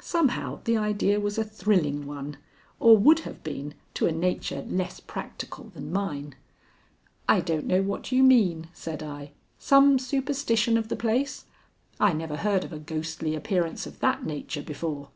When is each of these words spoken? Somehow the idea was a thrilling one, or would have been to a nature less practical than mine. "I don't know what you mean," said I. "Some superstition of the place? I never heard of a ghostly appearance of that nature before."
Somehow 0.00 0.60
the 0.64 0.78
idea 0.78 1.20
was 1.20 1.36
a 1.36 1.44
thrilling 1.44 2.06
one, 2.06 2.38
or 2.80 2.96
would 2.96 3.18
have 3.20 3.44
been 3.44 3.74
to 3.92 4.06
a 4.06 4.12
nature 4.12 4.62
less 4.66 4.98
practical 4.98 5.64
than 5.74 5.92
mine. 5.92 6.36
"I 7.28 7.42
don't 7.42 7.66
know 7.66 7.82
what 7.82 8.10
you 8.10 8.22
mean," 8.22 8.70
said 8.72 9.02
I. 9.02 9.32
"Some 9.58 9.98
superstition 9.98 10.78
of 10.78 10.88
the 10.88 10.96
place? 10.96 11.44
I 12.00 12.14
never 12.14 12.36
heard 12.38 12.64
of 12.64 12.72
a 12.72 12.78
ghostly 12.78 13.34
appearance 13.34 13.86
of 13.86 14.00
that 14.00 14.24
nature 14.24 14.62
before." 14.62 15.10